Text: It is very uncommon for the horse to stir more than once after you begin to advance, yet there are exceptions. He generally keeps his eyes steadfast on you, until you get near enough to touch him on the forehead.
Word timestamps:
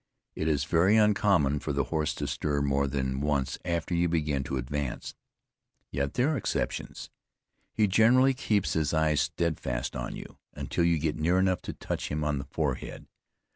It 0.33 0.47
is 0.47 0.63
very 0.63 0.97
uncommon 0.97 1.59
for 1.59 1.73
the 1.73 1.83
horse 1.93 2.15
to 2.15 2.25
stir 2.25 2.63
more 2.63 2.87
than 2.87 3.19
once 3.21 3.59
after 3.63 3.93
you 3.93 4.09
begin 4.09 4.43
to 4.45 4.57
advance, 4.57 5.13
yet 5.91 6.15
there 6.15 6.29
are 6.31 6.37
exceptions. 6.37 7.11
He 7.71 7.85
generally 7.85 8.33
keeps 8.33 8.73
his 8.73 8.95
eyes 8.95 9.21
steadfast 9.21 9.95
on 9.95 10.15
you, 10.15 10.39
until 10.55 10.85
you 10.85 10.97
get 10.97 11.17
near 11.19 11.37
enough 11.37 11.61
to 11.61 11.73
touch 11.73 12.09
him 12.09 12.23
on 12.23 12.39
the 12.39 12.45
forehead. 12.45 13.05